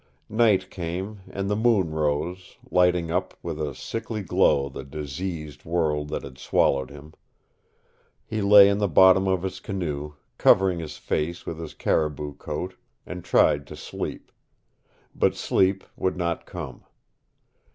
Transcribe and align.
Night 0.29 0.71
came, 0.71 1.19
and 1.29 1.47
the 1.47 1.55
moon 1.55 1.91
rose, 1.91 2.57
lighting 2.71 3.11
up 3.11 3.35
with 3.43 3.61
a 3.61 3.75
sickly 3.75 4.23
glow 4.23 4.67
the 4.67 4.83
diseased 4.83 5.63
world 5.63 6.07
that 6.07 6.23
had 6.23 6.39
swallowed 6.39 6.89
him. 6.89 7.13
He 8.25 8.41
lay 8.41 8.67
in 8.67 8.79
the 8.79 8.87
bottom 8.87 9.27
of 9.27 9.43
his 9.43 9.59
canoe, 9.59 10.13
covering 10.39 10.79
his 10.79 10.97
face 10.97 11.45
with 11.45 11.59
his 11.59 11.75
caribou 11.75 12.33
coat, 12.33 12.73
and 13.05 13.23
tried 13.23 13.67
to 13.67 13.75
sleep. 13.75 14.31
But 15.13 15.35
sleep 15.35 15.83
would 15.95 16.17
not 16.17 16.47
come. 16.47 16.83